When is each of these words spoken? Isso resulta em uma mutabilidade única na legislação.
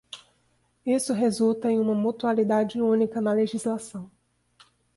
Isso 0.83 1.13
resulta 1.13 1.71
em 1.71 1.79
uma 1.79 1.93
mutabilidade 1.93 2.81
única 2.81 3.21
na 3.21 3.31
legislação. 3.33 4.09